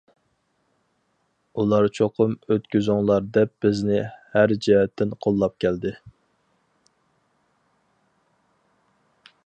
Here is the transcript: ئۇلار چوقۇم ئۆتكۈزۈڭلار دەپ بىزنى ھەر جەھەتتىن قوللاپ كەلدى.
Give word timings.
ئۇلار 1.63 1.87
چوقۇم 1.97 2.33
ئۆتكۈزۈڭلار 2.55 3.27
دەپ 3.37 3.53
بىزنى 3.65 3.99
ھەر 4.37 4.55
جەھەتتىن 4.67 5.13
قوللاپ 5.27 5.63
كەلدى. 5.65 5.95